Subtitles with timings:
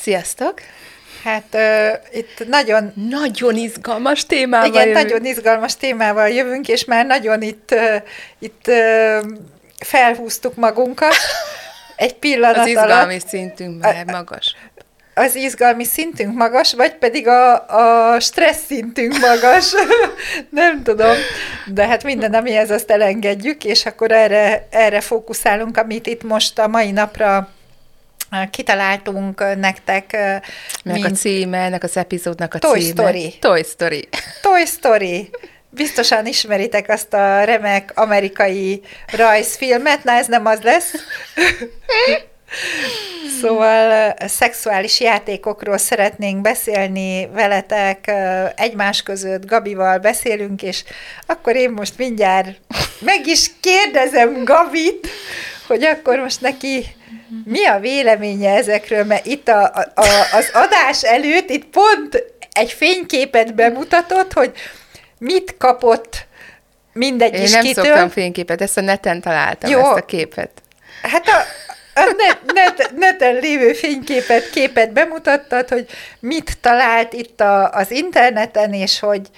[0.00, 0.60] Sziasztok!
[1.24, 2.92] Hát uh, itt nagyon...
[3.08, 5.04] Nagyon izgalmas témával Igen, jövünk.
[5.04, 8.02] nagyon izgalmas témával jövünk, és már nagyon itt, uh,
[8.38, 9.24] itt uh,
[9.78, 11.14] felhúztuk magunkat
[11.96, 13.28] egy pillanat Az izgalmi alatt.
[13.28, 14.56] szintünk már magas.
[15.14, 17.68] Az izgalmi szintünk magas, vagy pedig a,
[18.14, 19.72] a stressz szintünk magas,
[20.50, 21.16] nem tudom,
[21.66, 26.68] de hát minden, amihez azt elengedjük, és akkor erre, erre fókuszálunk, amit itt most a
[26.68, 27.48] mai napra
[28.50, 30.16] kitaláltunk nektek.
[30.84, 32.90] Meg a címe, ennek az epizódnak a Toy címe.
[32.90, 33.34] Story.
[33.40, 34.08] Toy Story.
[34.42, 35.30] Toy Story.
[35.70, 38.82] Biztosan ismeritek azt a remek amerikai
[39.16, 40.92] rajzfilmet, na ez nem az lesz.
[43.40, 48.12] Szóval szexuális játékokról szeretnénk beszélni veletek,
[48.56, 50.84] egymás között Gabival beszélünk, és
[51.26, 52.60] akkor én most mindjárt
[53.00, 55.08] meg is kérdezem Gabit,
[55.70, 56.86] hogy akkor most neki
[57.44, 63.54] mi a véleménye ezekről, mert itt a, a, az adás előtt itt pont egy fényképet
[63.54, 64.52] bemutatott, hogy
[65.18, 66.26] mit kapott
[66.92, 67.84] mindegy Én is nem kitől.
[67.84, 69.78] szoktam fényképet, ezt a neten találtam, Jó.
[69.78, 70.50] ezt a képet.
[71.02, 71.38] Hát a,
[72.00, 75.86] a net, net, neten lévő fényképet, képet bemutattad, hogy
[76.20, 79.28] mit talált itt a, az interneten, és hogy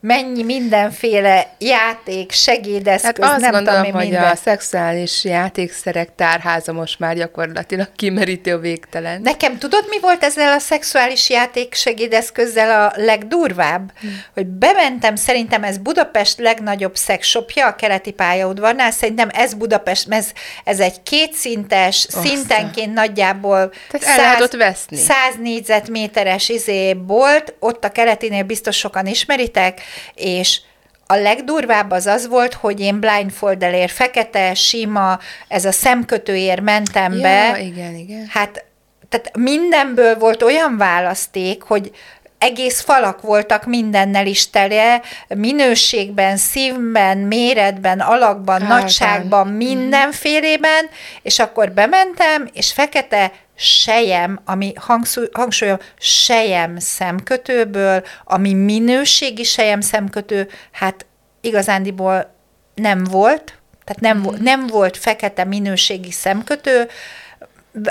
[0.00, 4.30] mennyi mindenféle játék, segédeszköz, Hát azt nem gondolom, tudom hogy minden.
[4.30, 9.20] a szexuális játékszerek tárháza most már gyakorlatilag kimerítő a végtelen.
[9.20, 13.92] Nekem tudod, mi volt ezzel a szexuális játék segédeszközzel a legdurvább?
[14.00, 14.22] Hmm.
[14.34, 20.26] Hogy bementem, szerintem ez Budapest legnagyobb szexshopja a keleti pályaudvarnál, szerintem ez Budapest, ez,
[20.64, 22.20] ez egy kétszintes, Oszta.
[22.20, 24.96] szintenként nagyjából Tehát el lehet ott veszni.
[24.96, 29.80] 100 négyzetméteres izé bolt, ott a keletinél biztos sokan ismeritek,
[30.14, 30.60] és
[31.06, 37.20] a legdurvább az az volt, hogy én blindfoldelér, fekete, sima, ez a szemkötőér mentem Ja,
[37.20, 37.58] be.
[37.60, 38.26] igen, igen.
[38.30, 38.64] Hát,
[39.08, 41.90] tehát mindenből volt olyan választék, hogy
[42.38, 48.78] egész falak voltak mindennel is tele, minőségben, szívben, méretben, alakban, Hátán.
[48.80, 50.88] nagyságban, mindenfélében,
[51.22, 60.48] és akkor bementem, és fekete sejem, ami hangsúly, hangsúlyom, sejem szemkötőből, ami minőségi sejem szemkötő,
[60.72, 61.06] hát
[61.40, 62.34] igazándiból
[62.74, 64.42] nem volt, tehát nem, mm.
[64.42, 66.88] nem volt fekete minőségi szemkötő,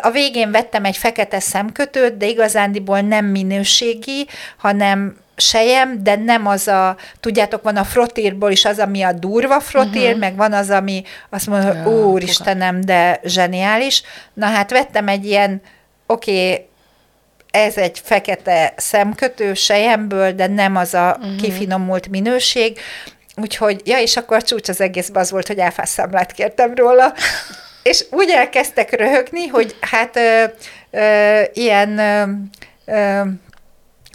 [0.01, 4.27] a végén vettem egy fekete szemkötőt, de igazándiból nem minőségi,
[4.57, 9.59] hanem sejem, de nem az a, tudjátok, van a frotírból is az, ami a durva
[9.59, 10.19] frotír, uh-huh.
[10.19, 14.03] meg van az, ami azt mondja, Ja, úristenem, de zseniális.
[14.33, 15.61] Na hát vettem egy ilyen,
[16.05, 16.67] oké, okay,
[17.51, 21.35] ez egy fekete szemkötő sejemből, de nem az a uh-huh.
[21.35, 22.79] kifinomult minőség,
[23.41, 27.13] Úgyhogy, ja, és akkor a csúcs az egészben az volt, hogy áfásszámlát kértem róla,
[27.83, 30.43] és úgy elkezdtek röhögni, hogy hát ö,
[30.91, 32.23] ö, ilyen ö,
[32.85, 33.21] ö,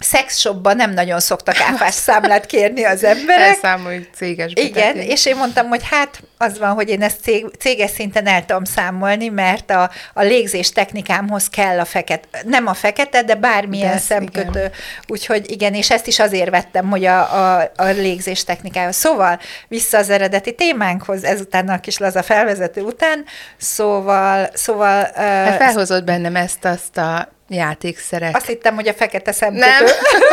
[0.01, 3.47] szexshopban nem nagyon szoktak áfás számlát kérni az emberek.
[3.47, 5.13] Elszámoljuk céges Igen, betetés.
[5.13, 8.63] és én mondtam, hogy hát az van, hogy én ezt cég, céges szinten el tudom
[8.63, 13.97] számolni, mert a, a légzés technikámhoz kell a fekete, nem a fekete, de bármilyen De
[13.99, 14.59] szemkötő.
[14.59, 14.71] igen.
[15.07, 17.19] Úgyhogy igen, és ezt is azért vettem, hogy a,
[17.57, 18.95] a, a légzés technikához.
[18.95, 23.25] Szóval vissza az eredeti témánkhoz, ezután a kis laza felvezető után,
[23.57, 28.35] szóval, szóval Hát felhozott bennem ezt, azt a játékszerek.
[28.35, 29.65] azt hittem, hogy a fekete szemkötő.
[29.65, 29.83] nem,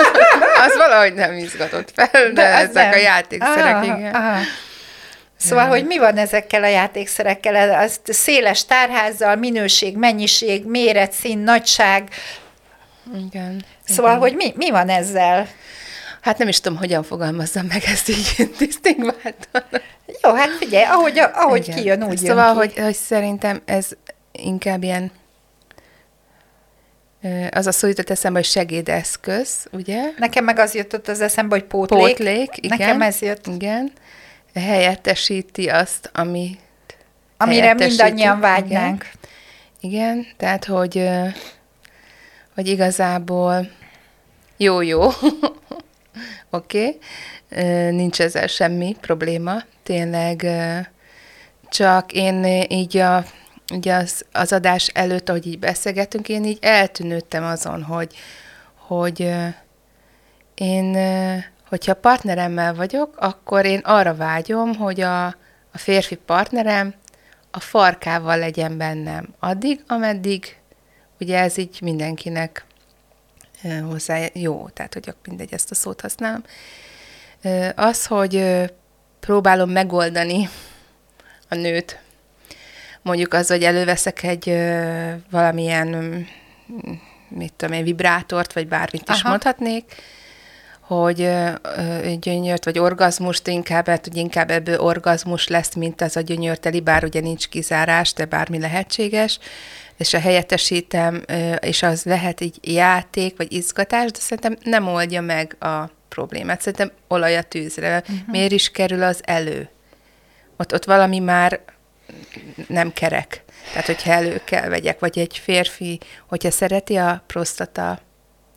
[0.66, 2.92] az valahogy nem izgatott fel, de, de ezek nem.
[2.92, 4.14] a játékszerek, Aha, igen.
[4.14, 4.38] Aha.
[5.36, 5.70] Szóval, Ja.
[5.70, 7.80] hogy mi van ezekkel a játékszerekkel?
[7.80, 12.08] Az széles tárházzal, minőség, mennyiség, méret, szín, nagyság.
[13.30, 13.64] igen.
[13.84, 14.22] Szóval, igen.
[14.22, 15.48] hogy mi, mi van ezzel?
[16.21, 19.64] Hát nem is tudom, hogyan fogalmazzam meg ezt így disztingváltan.
[20.22, 21.76] Jó, hát figyelj, ahogy, ahogy Igen.
[21.78, 22.59] kijön, úgy Szóval, jön ki.
[22.59, 23.86] hogy, hogy szerintem ez
[24.32, 25.10] inkább ilyen
[27.50, 30.03] az a szó jutott eszembe, hogy segédeszköz, ugye?
[30.16, 32.00] Nekem meg az jutott az eszembe, hogy pótlék.
[32.00, 32.78] Pótlék, igen.
[32.78, 33.92] Nekem ez jött, Igen.
[34.54, 36.59] Helyettesíti azt, ami
[37.38, 39.06] amire mindannyian vágynánk.
[39.80, 39.92] Igen.
[39.92, 41.09] igen, tehát, hogy,
[42.54, 43.71] hogy igazából
[44.56, 45.03] jó-jó,
[46.50, 46.98] oké,
[47.50, 47.91] okay.
[47.91, 50.47] nincs ezzel semmi probléma, tényleg
[51.68, 53.24] csak én így a
[53.72, 58.15] ugye az, az adás előtt, ahogy így beszélgetünk, én így eltűnődtem azon, hogy,
[58.74, 59.34] hogy
[60.54, 60.97] én,
[61.68, 65.26] hogyha partneremmel vagyok, akkor én arra vágyom, hogy a,
[65.72, 66.94] a férfi partnerem
[67.50, 70.56] a farkával legyen bennem addig, ameddig
[71.21, 72.64] ugye ez így mindenkinek
[73.88, 76.42] hozzá jó, tehát hogy mindegy, ezt a szót használom.
[77.74, 78.44] Az, hogy
[79.21, 80.48] próbálom megoldani
[81.48, 82.00] a nőt,
[83.03, 85.89] mondjuk az, hogy előveszek egy ö, valamilyen,
[87.28, 89.28] mit tudom én, vibrátort, vagy bármit is Aha.
[89.28, 89.95] mondhatnék,
[90.80, 96.16] hogy ö, ö, gyönyört, vagy orgazmust inkább, hát hogy inkább ebből orgazmus lesz, mint az
[96.16, 99.39] a gyönyörteli, bár ugye nincs kizárás, de bármi lehetséges,
[99.97, 105.21] és a helyettesítem, ö, és az lehet így játék, vagy izgatás, de szerintem nem oldja
[105.21, 106.60] meg a problémát.
[106.60, 108.00] Szerintem olaj a tűzre.
[108.00, 108.16] Uh-huh.
[108.27, 109.68] Miért is kerül az elő?
[110.56, 111.60] Ott, ott valami már
[112.66, 113.45] nem kerek.
[113.71, 118.01] Tehát, hogyha elő kell vegyek, vagy egy férfi, hogyha szereti a prostata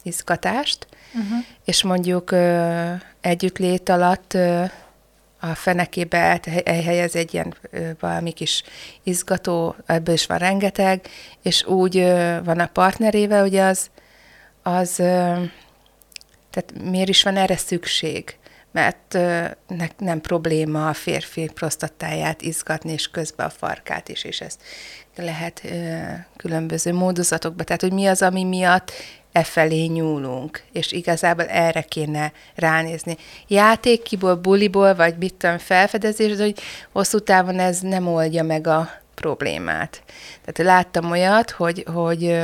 [0.03, 1.45] izgatást, uh-huh.
[1.65, 4.63] és mondjuk ö, együttlét alatt ö,
[5.39, 8.63] a fenekébe elhelyez egy ilyen ö, valami kis
[9.03, 11.07] izgató, ebből is van rengeteg,
[11.41, 13.89] és úgy ö, van a partnerével, hogy az,
[14.63, 15.43] az ö,
[16.49, 18.37] tehát miért is van erre szükség?
[18.71, 24.41] Mert ö, ne, nem probléma a férfi prostatáját izgatni, és közben a farkát is, és
[24.41, 24.61] ezt
[25.15, 25.61] lehet
[26.37, 27.63] különböző módozatokba.
[27.63, 28.91] Tehát, hogy mi az, ami miatt
[29.31, 33.17] e felé nyúlunk, és igazából erre kéne ránézni.
[33.47, 36.59] Játékiból, buliból, vagy mit tudom, felfedezés, de hogy
[36.91, 40.03] hosszú távon ez nem oldja meg a problémát.
[40.45, 42.37] Tehát láttam olyat, hogy, hogy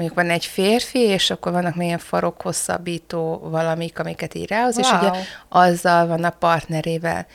[0.00, 4.90] mondjuk van egy férfi, és akkor vannak még ilyen farokhosszabbító valamik, amiket így rához, és
[4.90, 4.98] Wow.
[4.98, 5.10] ugye
[5.48, 7.26] azzal van a partnerével.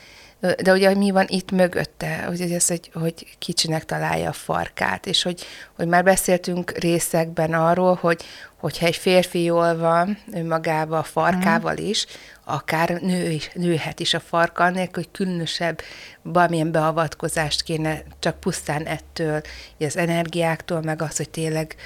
[0.62, 5.22] De ugye mi van itt mögötte, hogy ez, hogy, hogy kicsinek találja a farkát, és
[5.22, 5.44] hogy,
[5.76, 8.24] hogy már beszéltünk részekben arról, hogy
[8.56, 12.06] hogyha egy férfi jól van önmagával, a farkával is,
[12.44, 15.80] akár nő is, nőhet is a farka, annélkül, hogy különösebb
[16.22, 19.40] valamilyen beavatkozást kéne, csak pusztán ettől,
[19.78, 21.76] az energiáktól, meg az, hogy tényleg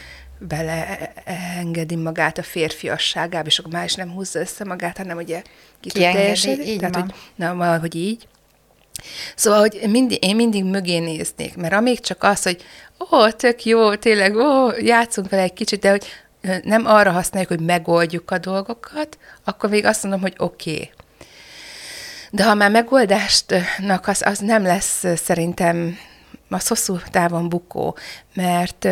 [0.40, 5.42] beleengedi magát a férfiasságába, és akkor már is nem húzza össze magát, hanem ugye
[5.80, 6.64] ki tud teljesedni.
[6.64, 7.02] így Tehát, van.
[7.02, 8.28] hogy, na, valahogy így.
[9.34, 12.64] Szóval, hogy mindig, én mindig mögé néznék, mert amíg csak az, hogy
[13.10, 16.04] ó, tök jó, tényleg, ó, játszunk vele egy kicsit, de hogy
[16.62, 20.72] nem arra használjuk, hogy megoldjuk a dolgokat, akkor még azt mondom, hogy oké.
[20.72, 20.90] Okay.
[22.30, 25.98] De ha már megoldásnak az, az nem lesz szerintem,
[26.48, 27.96] az hosszú távon bukó,
[28.34, 28.88] mert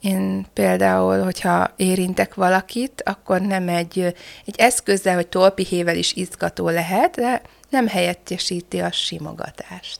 [0.00, 3.98] én például, hogyha érintek valakit, akkor nem egy,
[4.46, 9.98] egy eszközzel, hogy tolpihével is izgató lehet, de nem helyettesíti a simogatást.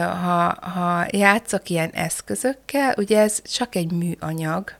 [0.00, 4.72] Ha, ha játszok ilyen eszközökkel, ugye ez csak egy műanyag,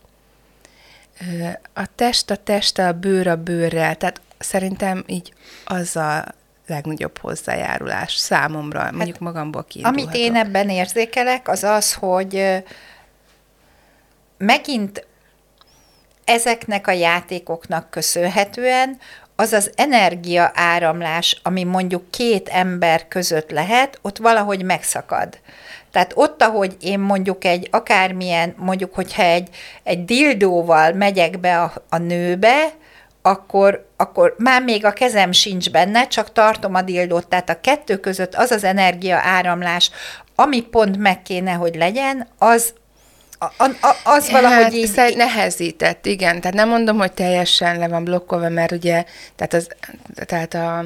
[1.74, 5.32] a test a testtel, a bőr a bőrrel, tehát szerintem így
[5.64, 6.24] az a
[6.66, 10.08] legnagyobb hozzájárulás számomra, mondjuk magamból kiindulhatok.
[10.08, 12.62] Amit én ebben érzékelek, az az, hogy
[14.40, 15.06] megint
[16.24, 18.98] ezeknek a játékoknak köszönhetően
[19.36, 25.38] az az energia áramlás, ami mondjuk két ember között lehet, ott valahogy megszakad.
[25.90, 29.48] Tehát ott, ahogy én mondjuk egy akármilyen, mondjuk, hogyha egy,
[29.82, 32.72] egy dildóval megyek be a, a nőbe,
[33.22, 37.26] akkor, akkor már még a kezem sincs benne, csak tartom a dildót.
[37.26, 39.90] Tehát a kettő között az az energia áramlás,
[40.34, 42.72] ami pont meg kéne, hogy legyen, az,
[43.40, 44.86] a, a, az valahogy hát, így...
[44.86, 46.40] szer- nehezített, igen.
[46.40, 49.04] Tehát nem mondom, hogy teljesen le van blokkolva, mert ugye,
[49.36, 49.68] tehát, az,
[50.14, 50.84] tehát a,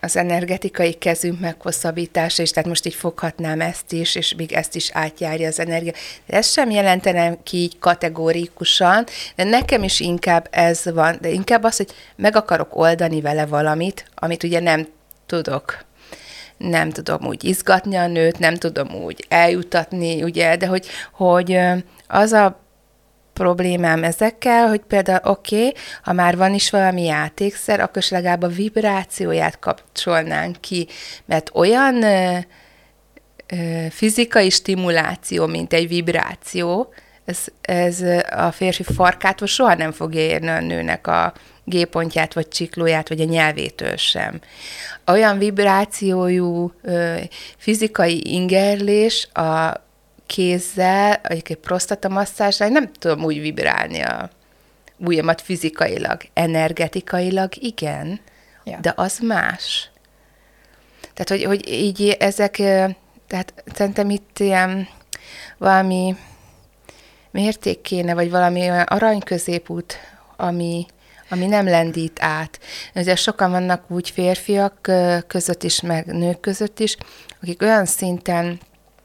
[0.00, 4.90] az energetikai kezünk meghosszabbítása, és tehát most így foghatnám ezt is, és még ezt is
[4.92, 5.92] átjárja az energia.
[6.26, 11.64] De ezt sem jelentenem ki így kategórikusan, de nekem is inkább ez van, de inkább
[11.64, 14.88] az, hogy meg akarok oldani vele valamit, amit ugye nem
[15.26, 15.86] tudok
[16.58, 21.58] nem tudom úgy izgatni a nőt, nem tudom úgy eljutatni, ugye, de hogy, hogy
[22.06, 22.66] az a
[23.32, 28.42] problémám ezekkel, hogy például oké, okay, ha már van is valami játékszer, akkor is legalább
[28.42, 30.88] a vibrációját kapcsolnánk ki,
[31.24, 32.38] mert olyan ö,
[33.46, 36.92] ö, fizikai stimuláció, mint egy vibráció,
[37.24, 38.00] ez, ez
[38.30, 41.32] a férfi farkától soha nem fogja érni a nőnek a
[41.68, 44.40] G-pontját, vagy csiklóját, vagy a nyelvétől sem.
[45.06, 46.72] Olyan vibrációjú
[47.56, 49.72] fizikai ingerlés a
[50.26, 54.30] kézzel, egy prostatamasszázsnál nem tudom úgy vibrálni a
[54.96, 58.20] ujjamat fizikailag, energetikailag igen,
[58.64, 58.78] Ja.
[58.80, 59.90] de az más.
[61.14, 62.56] Tehát, hogy, hogy így ezek,
[63.26, 64.88] tehát szerintem itt ilyen
[65.58, 66.16] valami
[67.30, 69.96] mérték kéne, vagy valami olyan arany középút,
[70.36, 70.86] ami,
[71.30, 72.60] ami nem lendít át.
[72.94, 74.90] Ugye sokan vannak úgy férfiak
[75.26, 76.96] között is, meg nők között is,
[77.42, 78.60] akik olyan szinten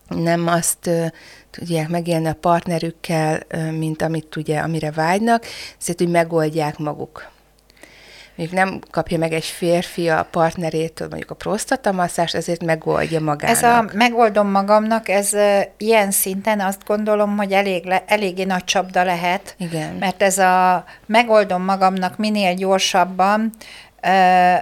[0.08, 0.90] nem azt
[1.52, 3.40] tudják megélni a partnerükkel,
[3.72, 5.46] mint amit ugye, amire vágynak,
[5.80, 7.32] ezért úgy megoldják maguk
[8.36, 13.56] még nem kapja meg egy férfi a partnerétől mondjuk a prostatamasszás, ezért megoldja magának.
[13.56, 15.32] Ez a megoldom magamnak, ez
[15.78, 19.56] ilyen szinten azt gondolom, hogy elég le, eléggé nagy csapda lehet.
[19.60, 19.96] Igen.
[19.96, 23.50] Mert ez a megoldom magamnak minél gyorsabban
[24.04, 24.62] uh,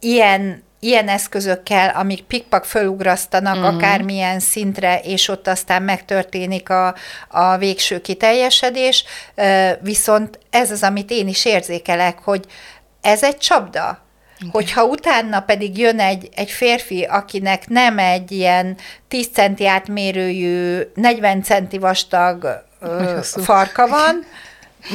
[0.00, 3.74] ilyen ilyen eszközökkel, amik pikpak fölugrasztanak uh-huh.
[3.74, 6.94] akármilyen szintre, és ott aztán megtörténik a,
[7.28, 9.04] a végső kiteljesedés,
[9.80, 12.44] viszont ez az, amit én is érzékelek, hogy
[13.00, 14.06] ez egy csapda,
[14.38, 14.50] igen.
[14.52, 18.76] Hogyha utána pedig jön egy, egy férfi, akinek nem egy ilyen
[19.08, 24.24] 10 centi átmérőjű, 40 centi vastag ö, farka van,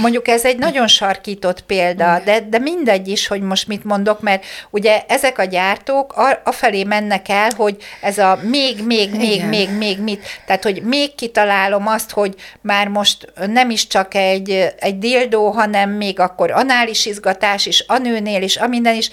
[0.02, 4.46] Mondjuk ez egy nagyon sarkított példa, de, de mindegy is, hogy most mit mondok, mert
[4.70, 6.14] ugye ezek a gyártók
[6.44, 9.48] afelé mennek el, hogy ez a még, még, még, Igen.
[9.48, 14.74] még, még mit, tehát hogy még kitalálom azt, hogy már most nem is csak egy,
[14.80, 19.10] egy dildó, hanem még akkor anális izgatás is, a nőnél is, a minden is,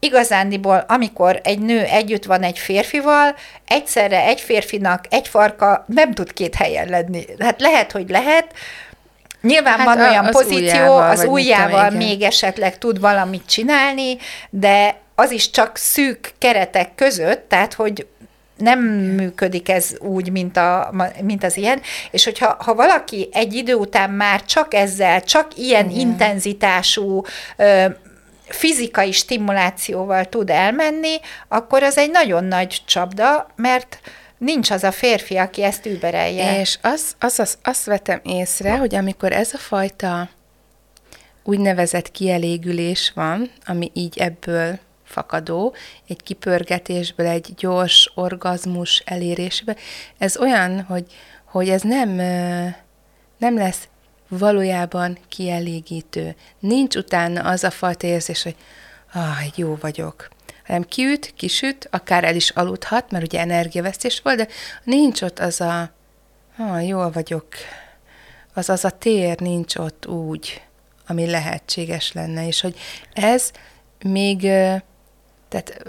[0.00, 3.34] igazándiból, amikor egy nő együtt van egy férfival,
[3.66, 7.24] egyszerre egy férfinak egy farka nem tud két helyen lenni.
[7.38, 8.46] Hát lehet, hogy lehet,
[9.42, 14.16] Nyilván hát van olyan az pozíció, ujjával, az ujjával tudom, még esetleg tud valamit csinálni,
[14.50, 18.06] de az is csak szűk keretek között, tehát hogy
[18.56, 23.74] nem működik ez úgy, mint, a, mint az ilyen, és hogyha ha valaki egy idő
[23.74, 26.00] után már csak ezzel, csak ilyen Igen.
[26.00, 27.22] intenzitású
[27.56, 27.84] ö,
[28.48, 31.16] fizikai stimulációval tud elmenni,
[31.48, 34.00] akkor az egy nagyon nagy csapda, mert
[34.38, 36.60] nincs az a férfi, aki ezt überelje.
[36.60, 40.28] És az, az, az, azt vetem észre, hogy amikor ez a fajta
[41.44, 45.74] úgynevezett kielégülés van, ami így ebből fakadó,
[46.08, 49.76] egy kipörgetésből, egy gyors orgazmus elérésbe,
[50.18, 51.04] ez olyan, hogy,
[51.44, 52.10] hogy ez nem,
[53.38, 53.88] nem lesz
[54.28, 56.34] valójában kielégítő.
[56.58, 58.56] Nincs utána az a fajta érzés, hogy
[59.12, 60.28] ah, jó vagyok,
[60.66, 64.48] hanem kiüt, kisüt, akár el is aludhat, mert ugye energiavesztés volt, de
[64.84, 65.90] nincs ott az a,
[66.58, 67.46] ah, jól vagyok,
[68.54, 70.62] az az a tér nincs ott úgy,
[71.06, 72.78] ami lehetséges lenne, és hogy
[73.12, 73.50] ez
[74.02, 74.40] még,
[75.48, 75.82] tehát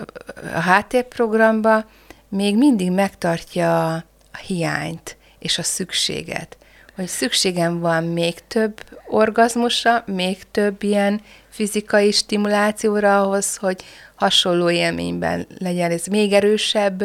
[0.54, 1.86] a háttérprogramba
[2.30, 6.58] még mindig megtartja a hiányt és a szükséget,
[6.96, 11.22] hogy szükségem van még több orgazmusra, még több ilyen
[11.58, 13.84] fizikai stimulációra ahhoz, hogy,
[14.18, 17.04] hasonló élményben legyen ez még erősebb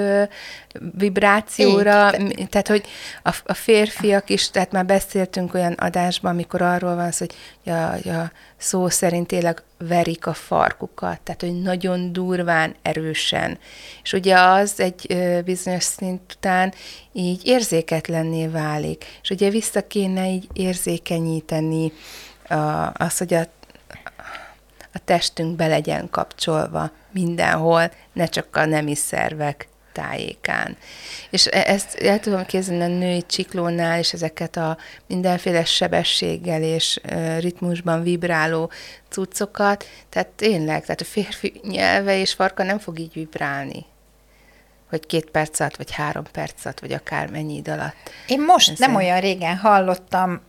[0.99, 2.49] vibrációra, Így.
[2.49, 2.85] tehát hogy
[3.23, 7.27] a, a férfiak is, tehát már beszéltünk olyan adásban, amikor arról van szó,
[7.65, 13.59] hogy a, a szó szerint tényleg verik a farkukat, tehát hogy nagyon durván, erősen.
[14.03, 16.75] És ugye az egy bizonyos szint után
[17.13, 21.93] így érzéketlenné válik, és ugye vissza kéne így érzékenyíteni
[22.49, 23.47] a, az, hogy a
[24.93, 30.77] a testünk be legyen kapcsolva mindenhol, ne csak a nemi szervek tájékán.
[31.31, 37.01] És e- ezt el tudom képzelni a női csiklónál, és ezeket a mindenféle sebességgel és
[37.39, 38.71] ritmusban vibráló
[39.09, 43.87] cuccokat, tehát tényleg, tehát a férfi nyelve és farka nem fog így vibrálni
[44.89, 48.11] hogy két perc alatt, vagy három perc alatt, vagy akár mennyi idő alatt.
[48.27, 48.89] Én most Ezért...
[48.89, 50.41] nem olyan régen hallottam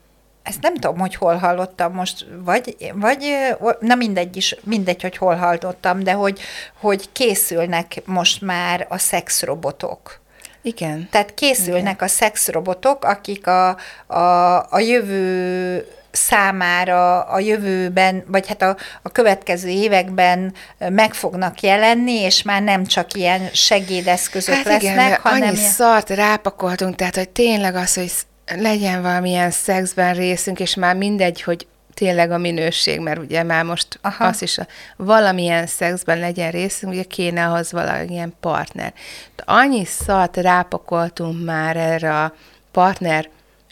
[0.44, 3.38] ezt nem tudom, hogy hol hallottam most, vagy, vagy
[3.80, 6.40] na mindegy is, mindegy, hogy hol hallottam, de hogy,
[6.80, 10.22] hogy készülnek most már a szexrobotok.
[10.62, 11.08] Igen.
[11.12, 11.96] Tehát készülnek Igen.
[11.98, 19.70] a szexrobotok, akik a, a, a jövő számára a jövőben, vagy hát a, a következő
[19.70, 25.48] években meg fognak jelenni, és már nem csak ilyen segédeszközök hát lesznek, igen, hanem...
[25.48, 28.12] annyi szart rápakoltunk, tehát hogy tényleg az, hogy
[28.48, 34.00] legyen valamilyen szexben részünk, és már mindegy, hogy tényleg a minőség, mert ugye már most
[34.02, 34.26] Aha.
[34.26, 38.94] az is, a, valamilyen szexben legyen részünk, ugye kéne ahhoz valamilyen partner.
[39.36, 42.34] De annyi szart rápakoltunk már erre a
[42.72, 43.30] partner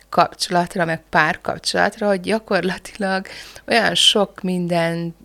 [0.10, 3.28] kapcsolatra, meg párkapcsolatra, hogy gyakorlatilag
[3.68, 5.16] olyan sok minden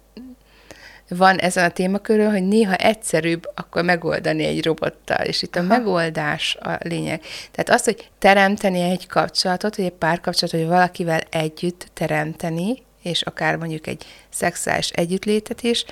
[1.08, 5.68] van ezen a témakörön, hogy néha egyszerűbb akkor megoldani egy robottal, és itt a Aha.
[5.68, 7.20] megoldás a lényeg.
[7.50, 13.56] Tehát az, hogy teremteni egy kapcsolatot, hogy egy párkapcsolatot, hogy valakivel együtt teremteni, és akár
[13.56, 15.84] mondjuk egy szexuális együttlétet is,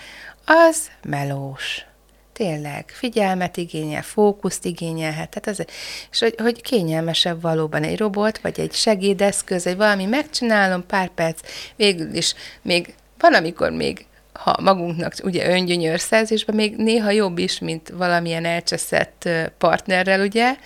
[0.44, 1.84] az melós.
[2.32, 5.28] Tényleg, figyelmet igényel, fókuszt igényelhet.
[5.28, 5.66] Tehát ez,
[6.10, 11.40] és hogy, hogy kényelmesebb valóban egy robot, vagy egy segédeszköz, egy valami megcsinálom, pár perc,
[11.76, 17.88] végül is még van, amikor még ha magunknak ugye öngyönyörszerzésben még néha jobb is, mint
[17.88, 20.56] valamilyen elcseszett partnerrel, ugye,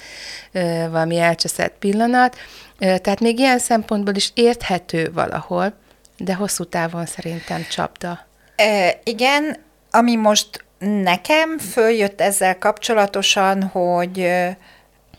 [0.90, 2.36] valami elcseszett pillanat.
[2.78, 5.74] Tehát még ilyen szempontból is érthető valahol,
[6.16, 8.26] de hosszú távon szerintem csapda.
[8.56, 9.56] E, igen,
[9.90, 14.30] ami most nekem följött ezzel kapcsolatosan, hogy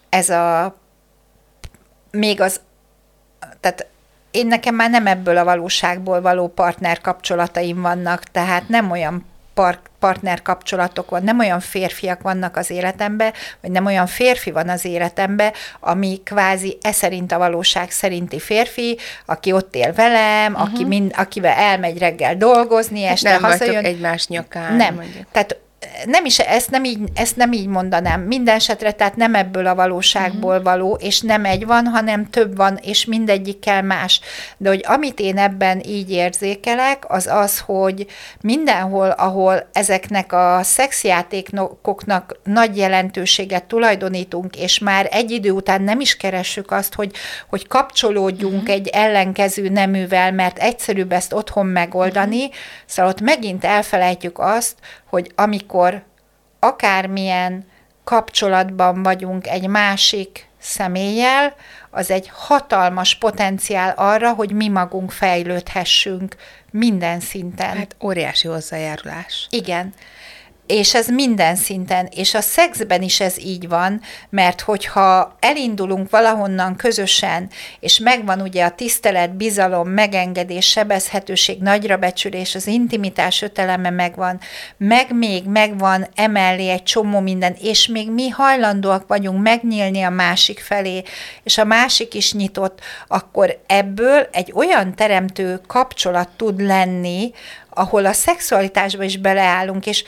[0.10, 0.75] ez a
[2.12, 2.62] még az,
[3.60, 3.88] tehát
[4.32, 9.90] én nekem már nem ebből a valóságból való partner kapcsolataim vannak, tehát nem olyan par-
[10.00, 14.86] partner kapcsolatok van, nem olyan férfiak vannak az életembe, vagy nem olyan férfi van az
[14.86, 20.70] életembe, ami kvázi e szerint a valóság szerinti férfi, aki ott él velem, uh-huh.
[20.70, 23.86] aki mind, akivel elmegy reggel dolgozni, este nem hazajön.
[23.86, 24.76] egymás nyakán.
[24.76, 24.96] Nem.
[24.96, 25.26] Mondjuk.
[25.32, 25.58] Tehát
[26.06, 28.22] nem is, ezt nem, így, ezt nem így mondanám.
[28.22, 30.63] Minden esetre, tehát nem ebből a valóságból uh-huh.
[30.63, 34.22] való, és nem egy van, hanem több van, és mindegyikkel más.
[34.58, 38.06] De hogy amit én ebben így érzékelek, az az, hogy
[38.41, 46.18] mindenhol, ahol ezeknek a szexjátékoknak nagy jelentőséget tulajdonítunk, és már egy idő után nem is
[46.18, 47.12] keressük azt, hogy,
[47.50, 48.75] hogy kapcsolódjunk uh-huh.
[48.75, 52.56] egy ellenkező neművel, mert egyszerűbb ezt otthon megoldani, uh-huh.
[52.86, 54.75] szóval ott megint elfelejtjük azt,
[55.10, 56.04] hogy amikor
[56.60, 57.66] akármilyen
[58.04, 61.56] kapcsolatban vagyunk egy másik személlyel,
[61.89, 66.36] az egy hatalmas potenciál arra, hogy mi magunk fejlődhessünk
[66.72, 67.78] minden szinten.
[67.78, 69.48] Hát óriási hozzájárulás.
[69.50, 69.94] Igen.
[70.70, 76.76] És ez minden szinten, és a szexben is ez így van, mert hogyha elindulunk valahonnan
[76.76, 77.50] közösen,
[77.80, 84.40] és megvan ugye a tisztelet, bizalom, megengedés, sebezhetőség, nagyra becsülés, az intimitás öteleme megvan,
[84.78, 90.60] meg még megvan emellé egy csomó minden, és még mi hajlandóak vagyunk megnyílni a másik
[90.60, 91.04] felé,
[91.44, 97.32] és a másik is nyitott, akkor ebből egy olyan teremtő kapcsolat tud lenni,
[97.70, 100.04] ahol a szexualitásba is beleállunk, és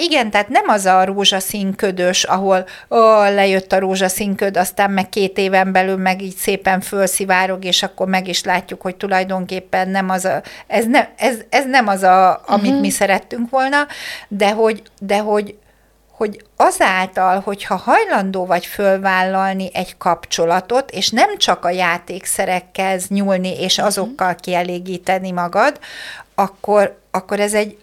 [0.00, 5.08] igen, tehát nem az a rózsaszín ködös, ahol ó, lejött a rózsaszín köd, aztán meg
[5.08, 10.10] két éven belül meg így szépen fölszivárog, és akkor meg is látjuk, hogy tulajdonképpen nem
[10.10, 12.80] az a, ez, ne, ez, ez nem az, a, amit uh-huh.
[12.80, 13.86] mi szerettünk volna,
[14.28, 15.54] de hogy, de hogy
[16.18, 23.78] hogy azáltal, hogyha hajlandó vagy fölvállalni egy kapcsolatot, és nem csak a játékszerekkel nyúlni, és
[23.78, 25.78] azokkal kielégíteni magad,
[26.34, 27.78] akkor, akkor ez egy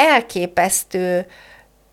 [0.00, 1.26] elképesztő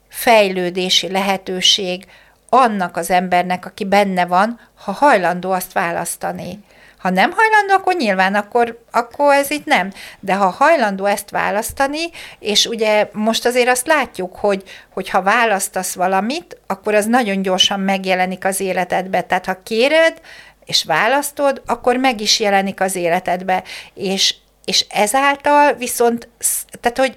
[0.10, 2.06] fejlődési lehetőség
[2.50, 6.60] annak az embernek, aki benne van, ha hajlandó azt választani.
[6.98, 9.92] Ha nem hajlandó, akkor nyilván akkor, akkor ez itt nem.
[10.20, 15.94] De ha hajlandó ezt választani, és ugye most azért azt látjuk, hogy, hogy ha választasz
[15.94, 19.22] valamit, akkor az nagyon gyorsan megjelenik az életedbe.
[19.22, 20.22] Tehát ha kéred,
[20.66, 23.64] és választod, akkor meg is jelenik az életedbe.
[23.94, 26.28] És, és ezáltal viszont,
[26.82, 27.16] tehát hogy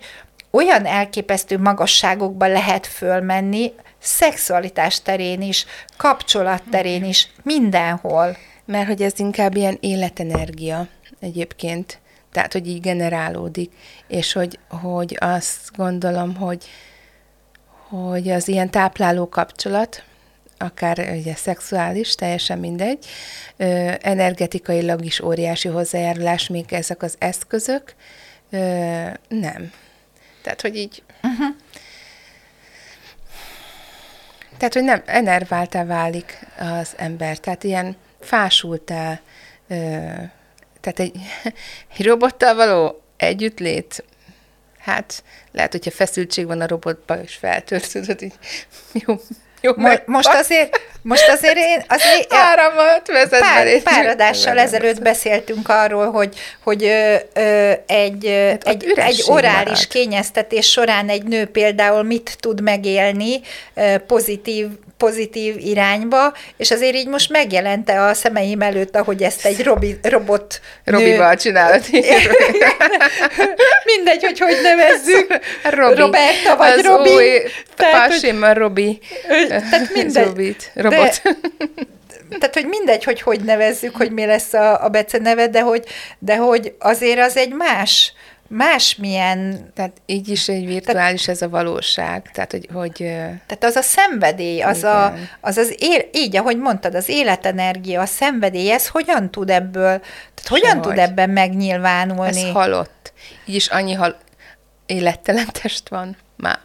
[0.51, 8.37] olyan elképesztő magasságokba lehet fölmenni, szexualitás terén is, kapcsolat terén is, mindenhol.
[8.65, 10.87] Mert hogy ez inkább ilyen életenergia
[11.21, 11.99] egyébként,
[12.33, 13.73] tehát, hogy így generálódik,
[14.09, 16.65] és hogy, hogy azt gondolom, hogy,
[17.89, 20.03] hogy az ilyen tápláló kapcsolat,
[20.59, 23.07] akár ugye szexuális, teljesen mindegy,
[23.57, 27.95] ö, energetikailag is óriási hozzájárulás, még ezek az eszközök,
[29.29, 29.73] nem.
[30.43, 31.03] Tehát, hogy így...
[31.23, 31.57] Uh-huh.
[34.57, 37.39] Tehát, hogy nem enerváltá válik az ember.
[37.39, 39.21] Tehát ilyen fásultá,
[39.69, 39.75] ö,
[40.81, 41.17] tehát egy,
[41.97, 44.05] egy robottal való együttlét,
[44.79, 48.35] hát lehet, hogyha feszültség van a robotban, és feltört, tudod, így
[48.93, 49.21] jó,
[49.61, 51.85] jó, Mo- most azért, most azért én...
[51.89, 58.69] Azért, Áramot vezet pár, pár adással ezelőtt beszéltünk arról, hogy, hogy ö, ö, egy, hát
[58.69, 59.87] egy, egy orális marad.
[59.89, 63.41] kényeztetés során egy nő például mit tud megélni
[63.75, 64.67] ö, pozitív
[65.01, 70.61] pozitív irányba, és azért így most megjelente a szemeim előtt, ahogy ezt egy robi, robot
[70.85, 71.83] Robival csinálod.
[73.91, 75.39] Mindegy, hogy hogy nevezzük.
[75.71, 76.01] Robi.
[76.01, 77.11] Roberta vagy Az Robi.
[77.11, 77.43] Új,
[77.77, 79.01] tehát, hogy, Robi.
[79.59, 80.25] Tehát mindegy.
[80.25, 80.71] Robit.
[80.75, 81.23] Robot.
[81.23, 85.61] De, tehát, hogy mindegy, hogy hogy nevezzük, hogy mi lesz a, a Bece neve, de
[85.61, 85.85] hogy,
[86.19, 88.13] de hogy azért az egy más,
[88.49, 89.71] másmilyen...
[89.75, 92.69] Tehát így is egy virtuális tehát, ez a valóság, tehát hogy...
[92.73, 92.93] hogy
[93.47, 94.91] tehát az a szenvedély, az igen.
[94.91, 99.99] a, az, az él, így, ahogy mondtad, az életenergia, a szenvedély, ez hogyan tud ebből,
[100.35, 100.83] tehát hogyan Sehogy.
[100.83, 102.43] tud ebben megnyilvánulni?
[102.43, 103.13] Ez halott.
[103.45, 104.17] Így is annyi hal,
[104.87, 106.59] élettelen test van már.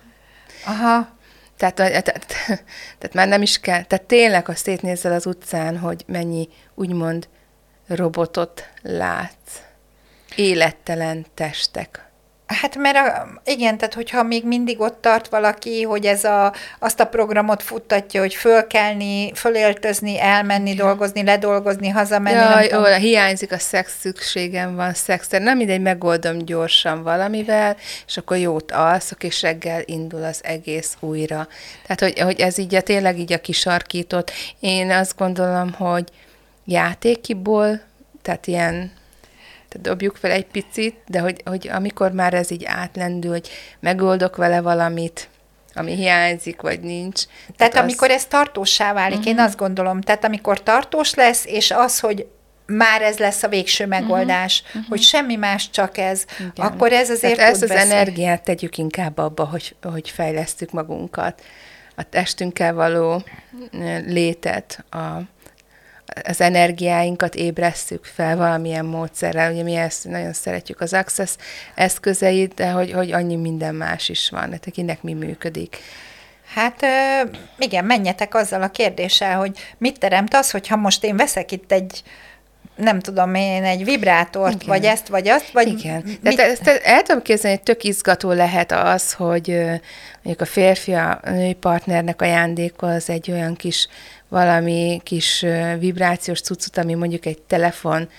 [0.66, 1.15] Aha.
[1.58, 2.04] Tehát, tehát,
[2.98, 7.28] tehát már nem is kell, tehát tényleg azt szétnézel az utcán, hogy mennyi úgymond
[7.88, 9.62] robotot látsz.
[10.36, 12.05] Élettelen testek.
[12.46, 17.00] Hát mert a, igen, tehát hogyha még mindig ott tart valaki, hogy ez a, azt
[17.00, 22.68] a programot futtatja, hogy fölkelni, föléltözni, elmenni, dolgozni, ledolgozni, hazamenni.
[22.70, 25.38] Jaj, ó, hiányzik a szex, szükségem van szexre.
[25.40, 27.78] Nem mindegy, megoldom gyorsan valamivel,
[28.08, 31.48] és akkor jót alszok, és reggel indul az egész újra.
[31.88, 34.32] Tehát, hogy, hogy ez így a, tényleg így a kisarkított.
[34.60, 36.10] Én azt gondolom, hogy
[36.66, 37.82] játékiból,
[38.22, 38.92] tehát ilyen
[39.82, 44.62] dobjuk fel egy picit, de hogy, hogy amikor már ez így átlendül, hogy megoldok vele
[44.62, 45.30] valamit,
[45.74, 47.24] ami hiányzik, vagy nincs.
[47.26, 48.16] Tehát, tehát amikor az...
[48.16, 49.30] ez tartósá válik, uh-huh.
[49.30, 49.44] én mhm.
[49.44, 52.28] azt gondolom, tehát amikor tartós lesz, és az, hogy
[52.66, 53.94] már ez lesz a végső mhm.
[53.94, 54.84] megoldás, uh-huh.
[54.90, 56.52] hogy semmi más, csak ez, Igen.
[56.66, 57.92] akkor ez azért Tehát ezt az beszél.
[57.92, 61.42] energiát tegyük inkább abba, hogy, hogy fejlesztük magunkat,
[61.96, 63.24] a testünkkel való
[64.06, 64.98] létet, a,
[66.24, 69.52] az energiáinkat ébresszük fel valamilyen módszerrel.
[69.52, 71.36] Ugye mi ezt nagyon szeretjük az Access
[71.76, 75.78] eszközeit, de hogy, hogy annyi minden más is van, tehát kinek mi működik.
[76.54, 76.86] Hát
[77.58, 82.04] igen, menjetek azzal a kérdéssel, hogy mit teremt az, hogyha most én veszek itt egy
[82.76, 84.68] nem tudom én, egy vibrátort, Igen.
[84.68, 85.68] vagy ezt, vagy azt, vagy...
[85.68, 86.04] Igen.
[86.22, 86.40] De mit...
[86.40, 89.48] ezt el tudom képzelni, hogy tök izgató lehet az, hogy
[90.24, 93.88] mondjuk a férfi a női partnernek ajándékoz egy olyan kis
[94.36, 95.46] valami kis
[95.80, 98.10] vibrációs cuccot, ami mondjuk egy telefon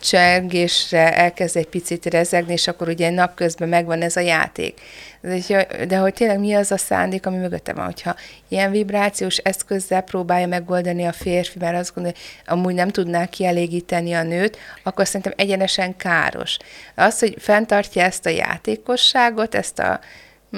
[0.00, 4.80] csergésre elkezd egy picit rezegni, és akkor ugye napközben megvan ez a játék.
[5.20, 8.16] De, de hogy tényleg mi az a szándék, ami mögötte van, hogyha
[8.48, 14.12] ilyen vibrációs eszközzel próbálja megoldani a férfi, mert azt gondolja, hogy amúgy nem tudná kielégíteni
[14.12, 16.56] a nőt, akkor szerintem egyenesen káros.
[16.94, 20.00] Az, hogy fenntartja ezt a játékosságot, ezt a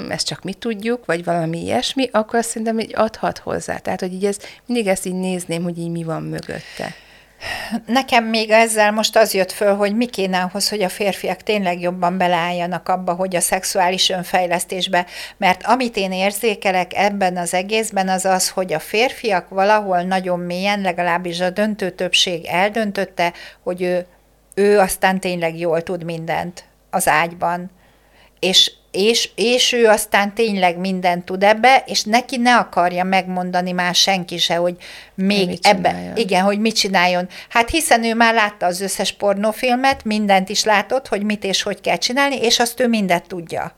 [0.08, 3.76] ezt csak mi tudjuk, vagy valami ilyesmi, akkor azt szerintem így adhat hozzá.
[3.76, 6.94] Tehát, hogy így ez, mindig ezt így nézném, hogy így mi van mögötte.
[7.86, 11.80] Nekem még ezzel most az jött föl, hogy mi kéne ahhoz, hogy a férfiak tényleg
[11.80, 18.24] jobban beleálljanak abba, hogy a szexuális önfejlesztésbe, mert amit én érzékelek ebben az egészben, az
[18.24, 24.06] az, hogy a férfiak valahol nagyon mélyen, legalábbis a döntő többség eldöntötte, hogy ő,
[24.54, 27.70] ő aztán tényleg jól tud mindent az ágyban.
[28.40, 33.94] És és, és ő aztán tényleg mindent tud ebbe, és neki ne akarja megmondani már
[33.94, 34.76] senki se, hogy
[35.14, 36.16] még mit ebbe, csináljon.
[36.16, 37.28] igen, hogy mit csináljon.
[37.48, 41.80] Hát hiszen ő már látta az összes pornófilmet, mindent is látott, hogy mit és hogy
[41.80, 43.74] kell csinálni, és azt ő mindet tudja.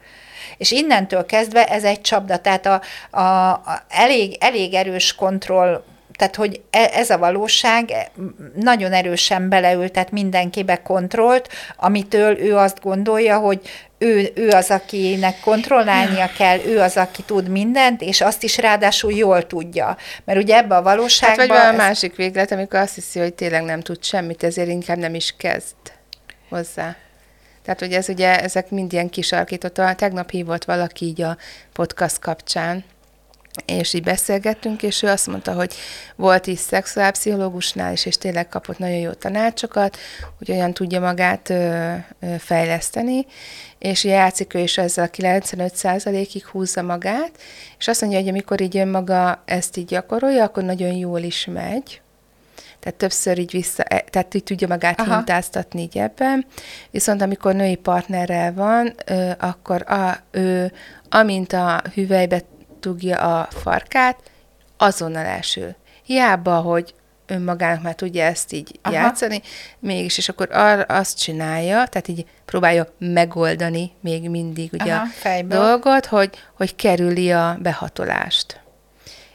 [0.57, 5.85] És innentől kezdve ez egy csapda, tehát a, a, a elég, elég erős kontroll
[6.17, 8.11] tehát, hogy e, ez a valóság
[8.55, 13.61] nagyon erősen beleültet mindenkibe kontrollt, amitől ő azt gondolja, hogy
[13.99, 19.13] ő, ő az, akinek kontrollálnia kell, ő az, aki tud mindent, és azt is ráadásul
[19.13, 19.97] jól tudja.
[20.25, 21.39] Mert ugye ebbe a valóságban...
[21.39, 24.69] Hát vagy van a másik véglet, amikor azt hiszi, hogy tényleg nem tud semmit, ezért
[24.69, 25.75] inkább nem is kezd
[26.49, 26.97] hozzá.
[27.65, 29.81] Tehát, hogy ez ugye, ezek mind ilyen kisarkított.
[29.97, 31.37] Tegnap hívott valaki így a
[31.73, 32.85] podcast kapcsán,
[33.67, 35.75] és így beszélgettünk, és ő azt mondta, hogy
[36.17, 39.97] volt is szexuálpszichológusnál is, és tényleg kapott nagyon jó tanácsokat,
[40.39, 43.27] hogy olyan tudja magát ö, ö, fejleszteni,
[43.79, 47.31] és játszik ő is ezzel a 95%-ig húzza magát,
[47.79, 52.01] és azt mondja, hogy amikor így önmaga ezt így gyakorolja, akkor nagyon jól is megy,
[52.81, 55.15] tehát többször így vissza, e, tehát így tudja magát Aha.
[55.15, 56.47] hintáztatni így ebben,
[56.91, 60.73] viszont amikor női partnerrel van, ö, akkor a, ő,
[61.09, 62.41] amint a hüvelybe
[62.85, 64.19] dugja a farkát,
[64.77, 65.75] azonnal elsül.
[66.03, 66.95] Hiába, hogy
[67.27, 68.95] önmagának már tudja ezt így Aha.
[68.95, 69.43] játszani,
[69.79, 75.07] mégis, és akkor ar- azt csinálja, tehát így próbálja megoldani még mindig ugye Aha,
[75.39, 78.63] a dolgot, hogy, hogy kerüli a behatolást.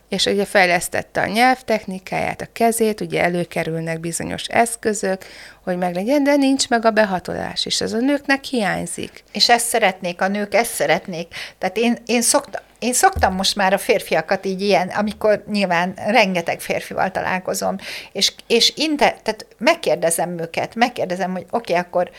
[0.10, 5.26] És ugye fejlesztette a nyelvtechnikáját, a kezét, ugye előkerülnek bizonyos eszközök,
[5.64, 9.24] hogy meglegyen, de nincs meg a behatolás, és ez a nőknek hiányzik.
[9.32, 11.34] És ezt szeretnék, a nők ezt szeretnék.
[11.58, 16.60] Tehát én, én szoktam, én szoktam most már a férfiakat így ilyen, amikor nyilván rengeteg
[16.60, 17.76] férfival találkozom,
[18.12, 22.10] és, és inte, tehát megkérdezem őket, megkérdezem, hogy oké, okay, akkor,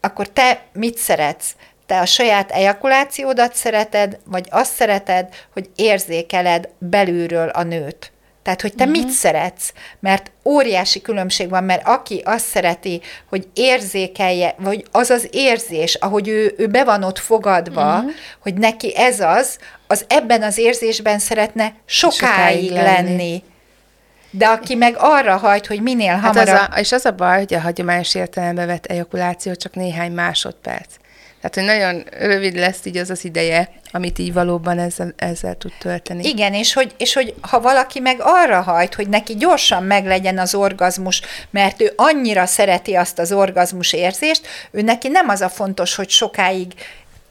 [0.00, 1.54] akkor te mit szeretsz?
[1.86, 8.12] Te a saját ejakulációdat szereted, vagy azt szereted, hogy érzékeled belülről a nőt?
[8.42, 9.02] Tehát, hogy te uh-huh.
[9.02, 15.28] mit szeretsz, mert óriási különbség van, mert aki azt szereti, hogy érzékelje, vagy az az
[15.30, 18.10] érzés, ahogy ő, ő be van ott fogadva, uh-huh.
[18.38, 23.08] hogy neki ez az, az ebben az érzésben szeretne sokáig, sokáig lenni.
[23.08, 23.42] lenni.
[24.30, 26.46] De aki meg arra hajt, hogy minél hamarabb...
[26.46, 30.12] Hát az a, és az a baj, hogy a hagyományos értelembe vett ejakuláció csak néhány
[30.12, 30.94] másodperc.
[31.40, 35.72] Tehát, hogy nagyon rövid lesz így az az ideje, amit így valóban ezzel, ezzel tud
[35.78, 36.28] tölteni.
[36.28, 40.54] Igen, és hogy, és hogy ha valaki meg arra hajt, hogy neki gyorsan meglegyen az
[40.54, 45.94] orgazmus, mert ő annyira szereti azt az orgazmus érzést, ő neki nem az a fontos,
[45.94, 46.72] hogy sokáig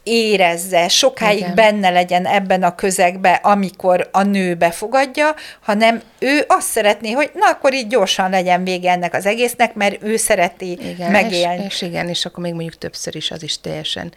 [0.08, 1.54] érezze, sokáig Igen.
[1.54, 7.48] benne legyen ebben a közegben, amikor a nő befogadja, hanem ő azt szeretné, hogy na
[7.50, 11.64] akkor így gyorsan legyen vége ennek az egésznek, mert ő szereti igen, megélni.
[11.64, 14.12] És, és igen, és akkor még mondjuk többször is az is teljesen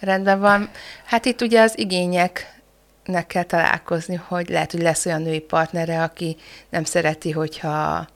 [0.00, 0.70] rendben van.
[1.04, 2.54] Hát itt ugye az igények
[3.04, 6.36] nek kell találkozni, hogy lehet, hogy lesz olyan női partnere, aki
[6.70, 8.06] nem szereti, hogyha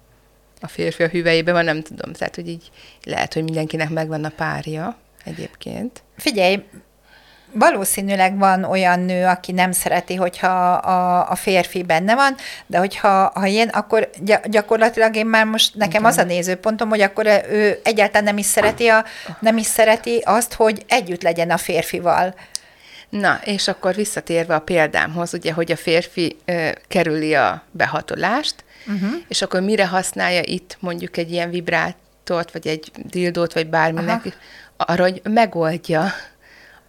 [0.61, 2.13] a férfi a hüvelyében van, nem tudom.
[2.13, 2.71] Tehát, hogy így
[3.05, 6.03] lehet, hogy mindenkinek megvan a párja egyébként.
[6.17, 6.65] Figyelj,
[7.53, 12.35] valószínűleg van olyan nő, aki nem szereti, hogyha a, a férfi benne van,
[12.67, 14.11] de hogyha ha én, akkor
[14.45, 16.13] gyakorlatilag én már most, nekem okay.
[16.13, 19.05] az a nézőpontom, hogy akkor ő egyáltalán nem is szereti, a,
[19.41, 22.35] nem is szereti azt, hogy együtt legyen a férfival.
[23.09, 28.55] Na, és akkor visszatérve a példámhoz, ugye, hogy a férfi ö, kerüli a behatolást,
[28.87, 29.11] uh-huh.
[29.29, 34.93] és akkor mire használja itt mondjuk egy ilyen vibrátort, vagy egy dildót, vagy bárminek, Aha.
[34.93, 36.13] arra, hogy megoldja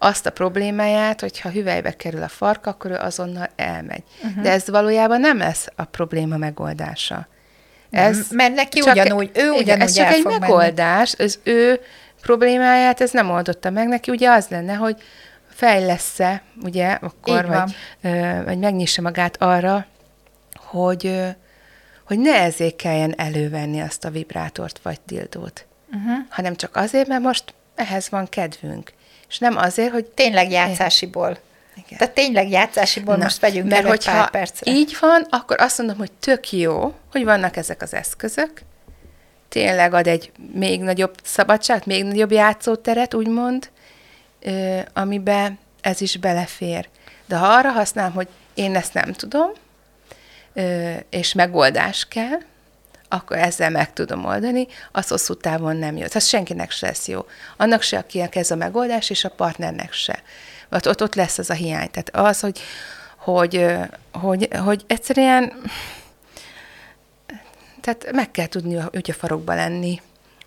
[0.03, 4.03] azt a problémáját, hogyha hüvelybe kerül a farka, akkor ő azonnal elmegy.
[4.23, 4.43] Uh-huh.
[4.43, 7.27] De ez valójában nem lesz a probléma megoldása.
[7.91, 11.29] Ez nem, mert neki csak, ugyanúgy, ő ugyanúgy igen, Ez csak egy megoldás, menni.
[11.29, 11.79] az ő
[12.21, 13.87] problémáját ez nem oldotta meg.
[13.87, 15.01] Neki ugye az lenne, hogy
[15.49, 19.85] fejlesz-e, ugye, akkor, vagy, ö, vagy megnyissa magát arra,
[20.55, 21.27] hogy, ö,
[22.05, 26.17] hogy ne ezért kelljen elővenni azt a vibrátort vagy tildót, uh-huh.
[26.29, 28.91] hanem csak azért, mert most ehhez van kedvünk.
[29.31, 30.05] És nem azért, hogy...
[30.05, 31.37] Tényleg játszásiból.
[31.75, 31.97] Igen.
[31.97, 34.71] Tehát tényleg játszásiból Na, most vegyünk mert el egy pár percre.
[34.71, 38.61] így van, akkor azt mondom, hogy tök jó, hogy vannak ezek az eszközök,
[39.49, 43.69] tényleg ad egy még nagyobb szabadságot, még nagyobb játszóteret, úgymond,
[44.93, 46.87] amiben ez is belefér.
[47.25, 49.51] De ha arra használom, hogy én ezt nem tudom,
[51.09, 52.39] és megoldás kell,
[53.13, 56.05] akkor ezzel meg tudom oldani, az hosszú távon nem jó.
[56.09, 57.25] Ez senkinek se lesz jó.
[57.57, 60.21] Annak se, akinek ez a megoldás, és a partnernek se.
[60.71, 61.89] Ott, ott, ott lesz az a hiány.
[61.91, 62.59] Tehát az, hogy,
[63.17, 63.67] hogy,
[64.11, 65.53] hogy, hogy egyszerűen
[67.81, 70.01] tehát meg kell tudni a ügyafarokba lenni,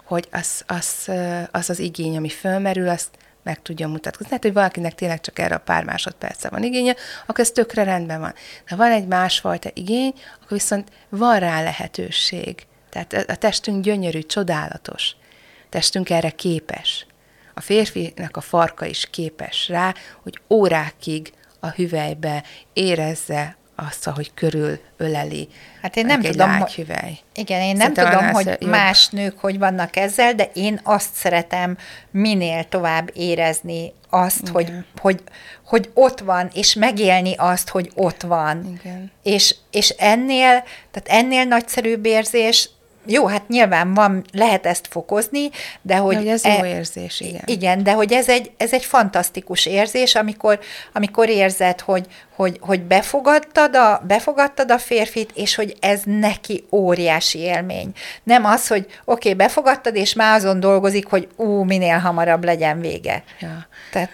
[0.05, 1.11] hogy az az,
[1.51, 3.09] az az igény, ami fölmerül, azt
[3.45, 4.27] meg tudja mutatkozni.
[4.27, 6.95] Tehát, hogy valakinek tényleg csak erre a pár másodperce van igénye,
[7.27, 8.35] akkor ez tökre rendben van.
[8.67, 12.67] Ha van egy másfajta igény, akkor viszont van rá lehetőség.
[12.91, 15.17] Tehát a testünk gyönyörű, csodálatos.
[15.63, 17.07] A testünk erre képes.
[17.55, 24.79] A férfinek a farka is képes rá, hogy órákig a hüvelybe érezze azt, hogy körül
[24.97, 25.49] öleli.
[25.83, 27.19] Hát én nem tudom, hogy, hüvely.
[27.35, 28.71] Igen, én nem Szerintem tudom, hogy jobb.
[28.71, 31.77] más nők hogy vannak ezzel, de én azt szeretem
[32.11, 35.23] minél tovább érezni azt, hogy, hogy,
[35.65, 38.79] hogy ott van, és megélni azt, hogy ott van.
[38.81, 39.13] Igen.
[39.23, 42.71] És, és ennél, tehát ennél nagyszerűbb érzés
[43.07, 45.51] jó, hát nyilván van, lehet ezt fokozni,
[45.83, 46.17] de hogy...
[46.17, 47.43] hogy ez e, jó érzés, igen.
[47.45, 50.59] Igen, de hogy ez egy, ez egy fantasztikus érzés, amikor,
[50.93, 57.39] amikor érzed, hogy, hogy, hogy befogadtad, a, befogadtad a férfit, és hogy ez neki óriási
[57.39, 57.93] élmény.
[58.23, 62.81] Nem az, hogy oké, okay, befogadtad, és már azon dolgozik, hogy ú, minél hamarabb legyen
[62.81, 63.25] vége.
[63.41, 63.67] Ja.
[63.93, 64.11] Tehát...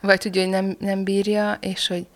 [0.00, 2.06] Vagy tudja, hogy nem, nem bírja, és hogy,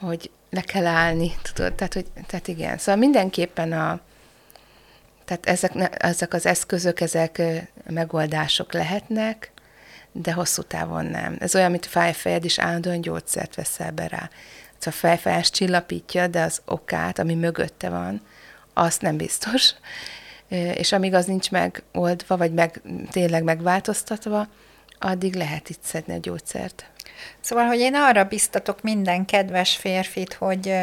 [0.00, 2.78] hogy le kell állni, tudod, tehát, hogy, tehát igen.
[2.78, 4.00] Szóval mindenképpen a,
[5.26, 7.42] tehát ezek, ezek az eszközök, ezek
[7.86, 9.50] megoldások lehetnek,
[10.12, 11.36] de hosszú távon nem.
[11.40, 14.30] Ez olyan, mint a fájfejed is állandóan gyógyszert veszel be rá.
[14.80, 18.22] Ez a fejfájás csillapítja, de az okát, ami mögötte van,
[18.74, 19.74] azt nem biztos.
[20.74, 24.46] És amíg az nincs megoldva, vagy meg, tényleg megváltoztatva,
[24.98, 26.90] addig lehet itt szedni a gyógyszert.
[27.40, 30.74] Szóval, hogy én arra biztatok minden kedves férfit, hogy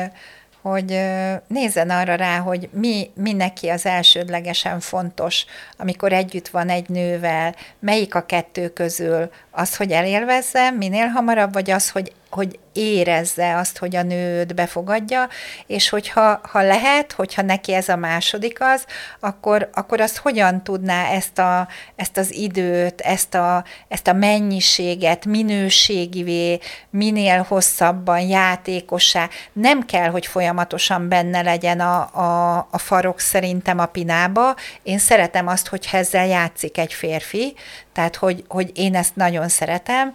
[0.63, 0.99] hogy
[1.47, 5.45] nézzen arra rá, hogy mi, mi neki az elsődlegesen fontos,
[5.77, 11.71] amikor együtt van egy nővel, melyik a kettő közül, az, hogy elélvezze minél hamarabb, vagy
[11.71, 15.27] az, hogy hogy érezze azt, hogy a nőt befogadja,
[15.67, 18.85] és hogyha ha lehet, hogyha neki ez a második az,
[19.19, 25.25] akkor, akkor azt hogyan tudná ezt, a, ezt az időt, ezt a, ezt a mennyiséget
[25.25, 29.29] minőségivé, minél hosszabban, játékosá.
[29.53, 34.55] Nem kell, hogy folyamatosan benne legyen a, a, a farok szerintem a pinába.
[34.83, 37.55] Én szeretem azt, hogy ezzel játszik egy férfi,
[37.93, 40.13] tehát hogy, hogy én ezt nagyon szeretem.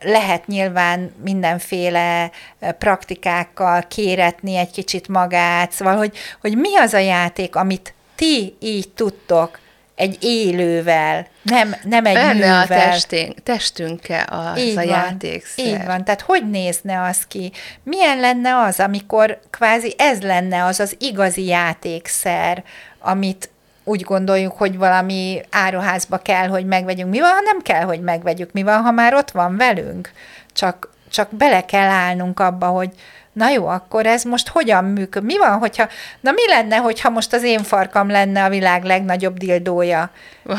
[0.00, 2.30] Lehet nyilván mindenféle
[2.78, 8.88] praktikákkal kéretni egy kicsit magát, szóval, hogy, hogy mi az a játék, amit ti így
[8.88, 9.58] tudtok
[9.94, 12.66] egy élővel, nem, nem egy Benne a művel.
[12.66, 15.66] testünk, testünkkel az Így a van, játékszer.
[15.66, 17.52] Így van, tehát hogy nézne az ki?
[17.82, 22.64] Milyen lenne az, amikor kvázi ez lenne az az igazi játékszer,
[22.98, 23.50] amit
[23.84, 27.10] úgy gondoljuk, hogy valami áruházba kell, hogy megvegyünk.
[27.10, 28.52] Mi van, ha nem kell, hogy megvegyük?
[28.52, 30.12] Mi van, ha már ott van velünk?
[30.52, 32.90] Csak, csak bele kell állnunk abba, hogy
[33.34, 35.28] na jó, akkor ez most hogyan működik?
[35.28, 35.88] Mi van, hogyha,
[36.20, 40.10] na mi lenne, hogyha most az én farkam lenne a világ legnagyobb dildója?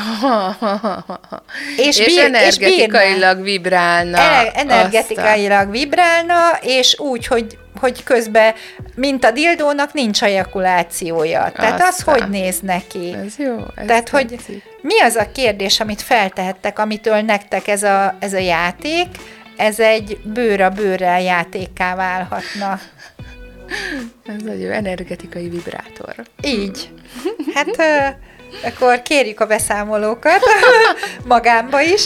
[1.78, 4.18] És, és bír- és energetikailag vibrálna.
[4.18, 8.54] Ele- azt a- energetikailag vibrálna, és úgy, hogy, hogy közben,
[8.96, 11.52] mint a dildónak, nincs ejakulációja.
[11.56, 12.20] Tehát az Aztán.
[12.20, 13.16] hogy néz neki?
[13.26, 13.58] Ez jó.
[13.76, 14.64] Ez Tehát, hogy tetszik.
[14.82, 19.08] mi az a kérdés, amit feltehettek, amitől nektek ez a, ez a játék,
[19.58, 22.80] ez egy bőr a bőrrel játékká válhatna.
[24.26, 26.16] Ez egy energetikai vibrátor.
[26.44, 26.90] Így.
[27.54, 27.78] Hát
[28.64, 30.40] akkor kérjük a beszámolókat
[31.28, 32.06] magámba is.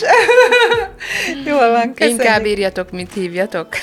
[1.45, 2.21] Jól van, köszönjük.
[2.23, 3.67] Inkább írjatok, mint hívjatok.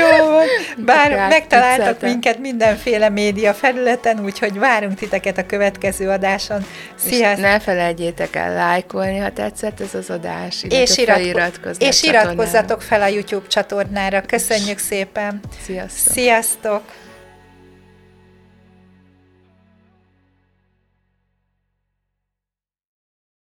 [0.00, 0.46] Jó van.
[0.76, 2.08] Bár Rá megtaláltak vicceltem.
[2.10, 6.66] minket mindenféle média felületen, úgyhogy várunk titeket a következő adáson.
[6.94, 7.40] Sziasztok!
[7.40, 13.06] ne felejtjétek el lájkolni, ha tetszett ez az adás, És, iratko- és iratkozzatok fel a
[13.06, 14.22] YouTube csatornára.
[14.22, 15.40] Köszönjük szépen!
[15.64, 16.12] Sziasztok!
[16.12, 16.82] Sziasztok!